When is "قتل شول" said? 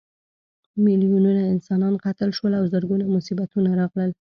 2.05-2.53